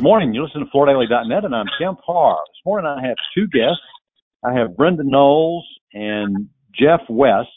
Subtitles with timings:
[0.00, 0.32] Good morning.
[0.32, 2.38] You listen to FloorDaily.net, and I'm Kemp Harr.
[2.48, 3.82] This morning I have two guests.
[4.42, 7.48] I have Brenda Knowles and Jeff West,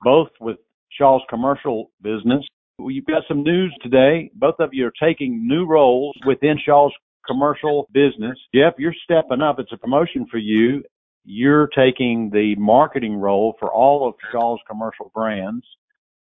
[0.00, 0.56] both with
[0.98, 2.42] Shaw's commercial business.
[2.78, 4.30] You've got some news today.
[4.34, 6.94] Both of you are taking new roles within Shaw's
[7.26, 8.38] commercial business.
[8.54, 9.56] Jeff, you're stepping up.
[9.58, 10.82] It's a promotion for you.
[11.26, 15.66] You're taking the marketing role for all of Shaw's commercial brands.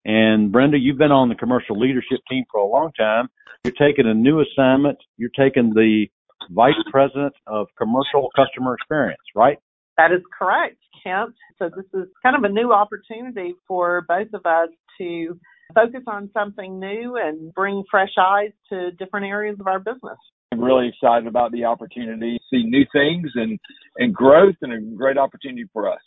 [0.04, 3.28] And Brenda, you've been on the commercial leadership team for a long time.
[3.64, 4.98] You're taking a new assignment.
[5.16, 6.06] You're taking the
[6.50, 9.58] vice president of commercial customer experience, right?
[9.96, 11.34] That is correct, Kemp.
[11.58, 15.38] So this is kind of a new opportunity for both of us to
[15.74, 20.18] focus on something new and bring fresh eyes to different areas of our business.
[20.52, 23.58] I'm really excited about the opportunity to see new things and,
[23.98, 26.00] and growth and a great opportunity for us.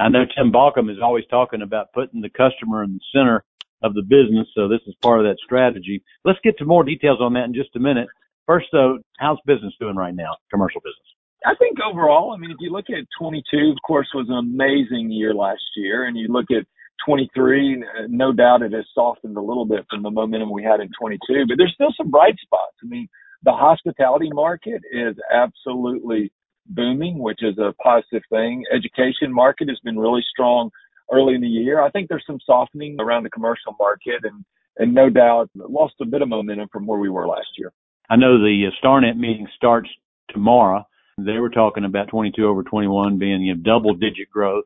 [0.00, 3.44] I know Tim Baucom is always talking about putting the customer in the center
[3.82, 6.02] of the business, so this is part of that strategy.
[6.24, 8.08] Let's get to more details on that in just a minute.
[8.46, 11.06] First, though, how's business doing right now, commercial business?
[11.46, 15.10] I think overall, I mean, if you look at 22, of course, was an amazing
[15.10, 16.64] year last year, and you look at
[17.06, 20.88] 23, no doubt it has softened a little bit from the momentum we had in
[20.98, 22.76] 22, but there's still some bright spots.
[22.82, 23.08] I mean,
[23.42, 26.32] the hospitality market is absolutely
[26.66, 28.64] booming, which is a positive thing.
[28.74, 30.70] Education market has been really strong
[31.12, 31.80] early in the year.
[31.80, 34.44] I think there's some softening around the commercial market and,
[34.78, 37.72] and no doubt lost a bit of momentum from where we were last year.
[38.10, 39.88] I know the uh, StarNet meeting starts
[40.30, 40.86] tomorrow.
[41.18, 44.64] They were talking about 22 over 21 being you know, double digit growth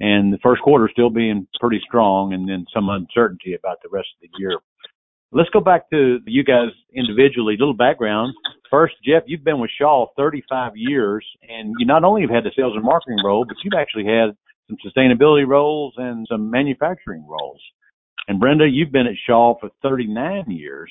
[0.00, 4.08] and the first quarter still being pretty strong and then some uncertainty about the rest
[4.16, 4.60] of the year.
[5.30, 8.34] Let's go back to you guys individually, little background.
[8.70, 12.52] First, Jeff, you've been with Shaw 35 years and you not only have had the
[12.56, 14.36] sales and marketing role, but you've actually had
[14.68, 17.60] some sustainability roles and some manufacturing roles.
[18.26, 20.90] And Brenda, you've been at Shaw for 39 years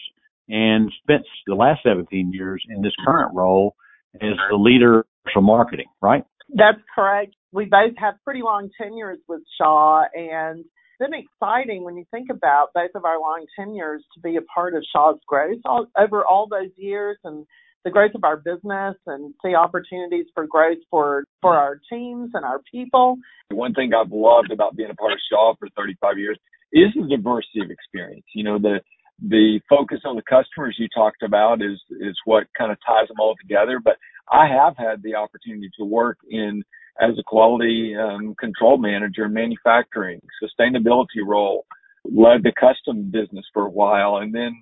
[0.50, 3.76] and spent the last 17 years in this current role
[4.16, 6.24] as the leader for marketing, right?
[6.54, 7.36] That's correct.
[7.52, 10.64] We both have pretty long tenures with Shaw and
[11.00, 14.76] been exciting when you think about both of our long tenures to be a part
[14.76, 17.46] of Shaw's growth all, over all those years and
[17.84, 22.44] the growth of our business and see opportunities for growth for for our teams and
[22.44, 23.18] our people.
[23.50, 26.38] One thing I've loved about being a part of Shaw for 35 years
[26.74, 28.26] is the diversity of experience.
[28.36, 28.80] You know, the
[29.22, 33.20] the focus on the customers you talked about is is what kind of ties them
[33.20, 33.80] all together.
[33.84, 33.98] But
[34.32, 36.64] I have had the opportunity to work in
[37.02, 41.66] as a quality um, control manager in manufacturing, sustainability role,
[42.06, 44.54] led the custom business for a while, and then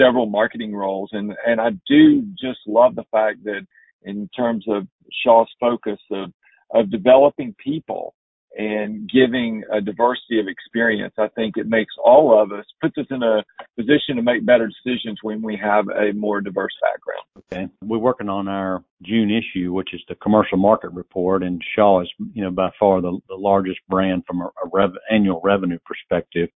[0.00, 1.10] several marketing roles.
[1.12, 3.66] And and I do just love the fact that
[4.02, 4.86] in terms of
[5.24, 6.32] Shaw's focus of
[6.72, 8.14] of developing people
[8.56, 13.06] and giving a diversity of experience, I think it makes all of us, puts us
[13.10, 13.42] in a
[13.76, 17.24] position to make better decisions when we have a more diverse background.
[17.52, 17.72] Okay.
[17.82, 22.10] We're working on our June issue, which is the commercial market report, and Shaw is,
[22.32, 26.48] you know, by far the, the largest brand from a, a rev, annual revenue perspective.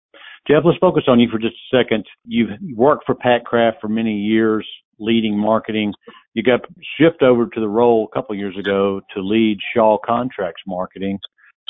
[0.48, 2.04] Jeff, let's focus on you for just a second.
[2.24, 4.66] You've worked for Patcraft for many years,
[4.98, 5.92] leading marketing.
[6.34, 6.60] You got
[6.98, 11.18] shipped over to the role a couple of years ago to lead Shaw Contracts marketing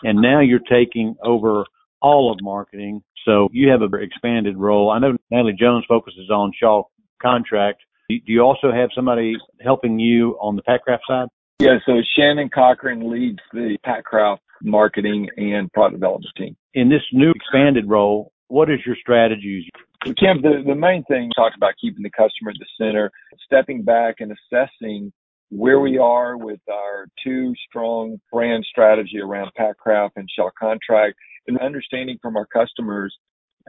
[0.03, 1.65] and now you're taking over
[2.03, 3.03] all of marketing.
[3.25, 4.91] So you have an expanded role.
[4.91, 6.85] I know Natalie Jones focuses on Shaw
[7.21, 7.81] contract.
[8.09, 11.29] Do you also have somebody helping you on the Patcraft side?
[11.59, 16.57] Yeah, so Shannon Cochran leads the Patcraft marketing and product development team.
[16.75, 19.65] In this new expanded role, what is your strategies?
[20.05, 23.11] Kemp, the, the main thing talked about keeping the customer at the center,
[23.45, 25.13] stepping back and assessing
[25.51, 31.59] where we are with our two strong brand strategy around Patcraft and Shaw Contract and
[31.59, 33.17] understanding from our customers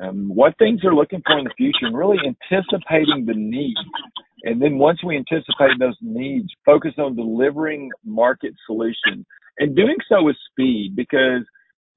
[0.02, 3.80] um, what things they're looking for in the future and really anticipating the needs.
[4.44, 9.26] And then once we anticipate those needs, focus on delivering market solutions
[9.58, 11.42] and doing so with speed because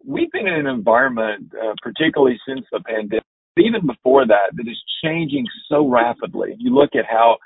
[0.04, 3.24] we've been in an environment, uh, particularly since the pandemic,
[3.58, 6.54] even before that, that is changing so rapidly.
[6.58, 7.36] You look at how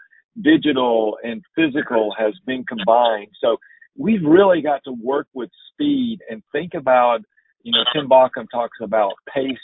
[0.40, 3.28] digital and physical has been combined.
[3.40, 3.56] So
[3.96, 7.20] we've really got to work with speed and think about,
[7.62, 9.56] you know, Tim Baucom talks about pace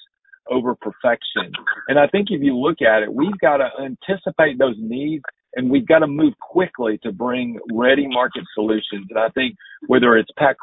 [0.48, 1.52] over perfection.
[1.88, 5.22] And I think if you look at it, we've got to anticipate those needs
[5.54, 9.06] and we've got to move quickly to bring ready market solutions.
[9.10, 9.56] And I think
[9.86, 10.56] whether it's Pat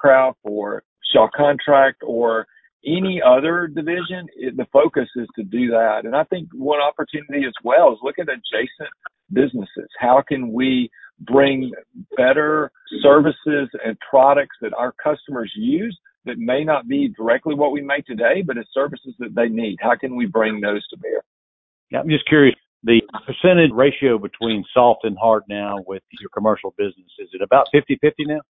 [0.43, 0.83] or
[1.13, 2.47] Shaw Contract or
[2.85, 6.01] any other division, it, the focus is to do that.
[6.05, 8.93] And I think one opportunity as well is look at adjacent
[9.31, 9.89] businesses.
[9.99, 10.89] How can we
[11.21, 11.71] bring
[12.15, 12.71] better
[13.01, 18.05] services and products that our customers use that may not be directly what we make
[18.05, 19.77] today, but as services that they need?
[19.81, 21.23] How can we bring those to bear?
[21.89, 22.55] Yeah, I'm just curious.
[22.83, 27.07] the percentage ratio between soft and hard now with your commercial business?
[27.19, 28.41] Is it about 50-50 now?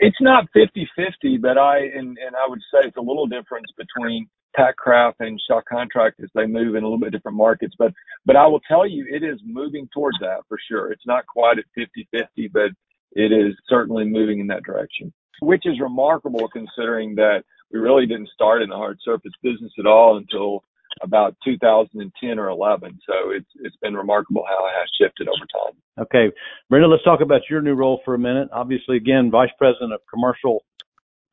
[0.00, 4.28] It's not 50-50, but I and, and I would say it's a little difference between
[4.58, 7.74] Patcraft and Shaw Contract as they move in a little bit different markets.
[7.78, 7.92] But
[8.26, 10.92] but I will tell you, it is moving towards that for sure.
[10.92, 12.70] It's not quite at 50-50, but
[13.12, 18.30] it is certainly moving in that direction, which is remarkable considering that we really didn't
[18.34, 20.64] start in the hard surface business at all until
[21.02, 22.98] about 2010 or 11.
[23.06, 25.80] So it's it's been remarkable how it has shifted over time.
[25.98, 26.34] Okay,
[26.68, 28.48] Brenda, let's talk about your new role for a minute.
[28.52, 30.64] Obviously, again, Vice President of Commercial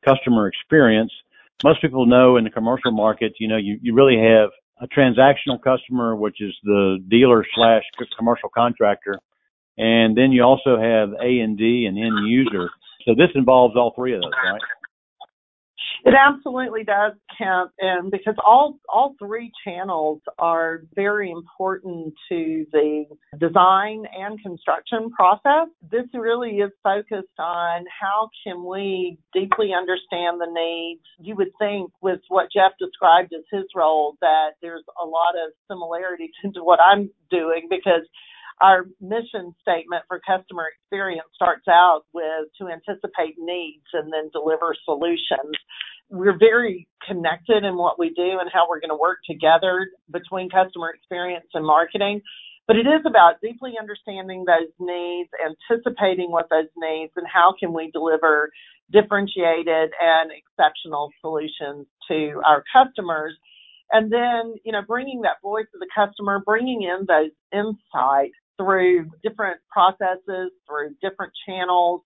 [0.04, 1.12] Customer Experience.
[1.64, 4.50] Most people know in the commercial market, you know, you, you really have
[4.80, 7.82] a transactional customer, which is the dealer slash
[8.16, 9.18] commercial contractor,
[9.76, 12.70] and then you also have A and D and end user.
[13.04, 14.60] So this involves all three of those, right?
[16.04, 23.04] It absolutely does, Kemp, and because all all three channels are very important to the
[23.38, 25.68] design and construction process.
[25.90, 31.02] This really is focused on how can we deeply understand the needs.
[31.18, 35.52] You would think with what Jeff described as his role that there's a lot of
[35.70, 38.06] similarity to what I'm doing because
[38.60, 44.74] our mission statement for customer experience starts out with to anticipate needs and then deliver
[44.84, 45.54] solutions.
[46.10, 50.50] We're very connected in what we do and how we're going to work together between
[50.50, 52.22] customer experience and marketing.
[52.66, 57.72] But it is about deeply understanding those needs, anticipating what those needs, and how can
[57.72, 58.50] we deliver
[58.92, 63.34] differentiated and exceptional solutions to our customers.
[63.90, 69.10] And then, you know, bringing that voice of the customer, bringing in those insights through
[69.22, 72.02] different processes, through different channels,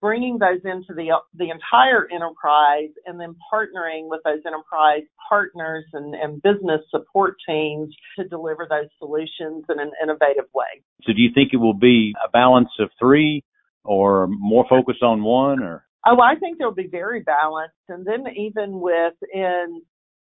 [0.00, 6.14] bringing those into the the entire enterprise, and then partnering with those enterprise partners and,
[6.14, 10.82] and business support teams to deliver those solutions in an innovative way.
[11.02, 13.44] So, do you think it will be a balance of three,
[13.84, 15.84] or more focused on one, or?
[16.06, 19.82] Oh, I think they'll be very balanced, and then even within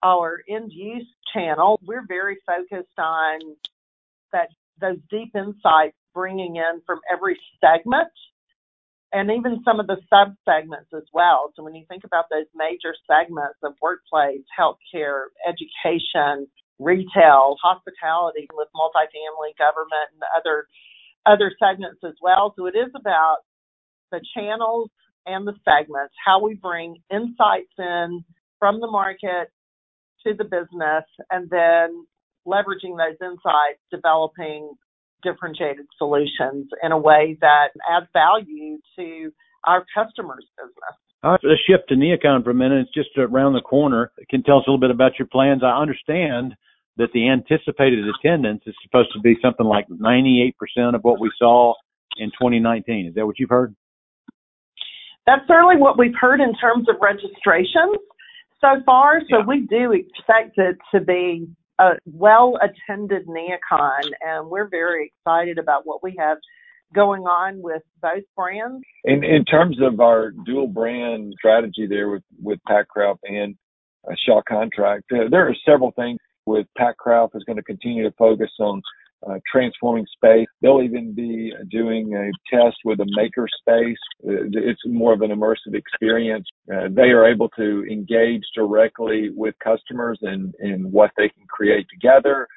[0.02, 3.40] our end use channel, we're very focused on
[4.32, 4.50] that
[4.82, 8.12] those deep insights bringing in from every segment
[9.12, 11.52] and even some of the sub segments as well.
[11.56, 16.48] So when you think about those major segments of workplace, healthcare, education,
[16.78, 20.68] retail, hospitality with multifamily, government and other
[21.26, 22.54] other segments as well.
[22.58, 23.40] So it is about
[24.12, 24.90] the channels
[25.26, 28.24] and the segments, how we bring insights in
[28.58, 29.52] from the market
[30.26, 32.06] to the business and then
[32.48, 34.74] leveraging those insights, developing
[35.24, 39.32] differentiated solutions in a way that adds value to
[39.66, 40.96] our customers' business.
[41.24, 42.88] All right, let's shift to NeoCon for a minute.
[42.88, 44.12] It's just around the corner.
[44.30, 45.62] Can you tell us a little bit about your plans?
[45.64, 46.56] I understand
[46.98, 50.54] that the anticipated attendance is supposed to be something like 98%
[50.96, 51.74] of what we saw
[52.18, 53.08] in 2019.
[53.08, 53.76] Is that what you've heard?
[55.26, 57.98] That's certainly what we've heard in terms of registrations
[58.62, 59.22] so far.
[59.30, 59.46] So yeah.
[59.46, 61.48] we do expect it to be
[61.80, 66.38] a well attended NeoCon, and we're very excited about what we have
[66.94, 68.84] going on with both brands.
[69.06, 73.56] In in terms of our dual brand strategy there with with Pat Patcraft and
[74.08, 76.20] uh, Shaw Contract, uh, there are several things.
[76.46, 78.82] With Pat Patcraft is going to continue to focus on
[79.28, 80.48] uh, transforming space.
[80.62, 83.98] They'll even be doing a test with a maker space.
[84.26, 86.48] Uh, it's more of an immersive experience.
[86.72, 91.86] Uh, they are able to engage directly with customers and, and what they can create
[91.92, 92.48] together.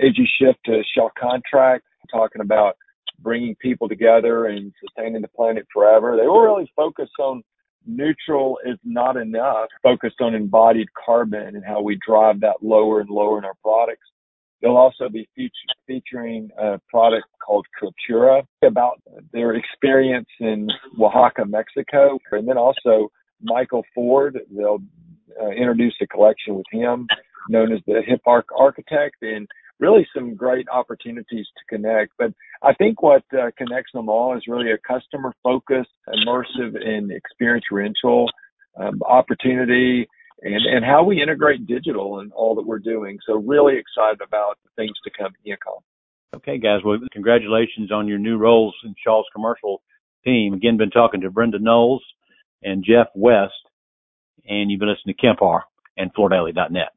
[0.00, 2.76] As you shift to Shaw Contract, talking about
[3.18, 7.42] bringing people together and sustaining the planet forever, they will really focus on
[7.86, 13.10] neutral is not enough, focused on embodied carbon and how we drive that lower and
[13.10, 14.06] lower in our products.
[14.62, 15.28] They'll also be
[15.86, 19.00] featuring a product called Cultura about
[19.32, 20.68] their experience in
[21.00, 22.18] Oaxaca, Mexico.
[22.32, 23.10] And then also
[23.42, 24.82] Michael Ford, they'll
[25.40, 27.06] uh, introduce a collection with him
[27.48, 29.46] known as the Hip Hop Architect and
[29.78, 32.12] really some great opportunities to connect.
[32.18, 32.32] But
[32.62, 38.30] I think what uh, connects them all is really a customer focused, immersive and experiential
[38.76, 40.08] um, opportunity
[40.42, 43.18] and, and how we integrate digital and all that we're doing.
[43.26, 45.82] So really excited about the things to come at.
[46.34, 46.80] Okay, guys.
[46.84, 49.82] Well, congratulations on your new roles in Shaw's commercial
[50.24, 50.54] team.
[50.54, 52.04] Again, been talking to Brenda Knowles
[52.62, 53.54] and Jeff West,
[54.46, 55.40] and you've been listening to Kemp
[55.96, 56.88] and FloorDaily.net.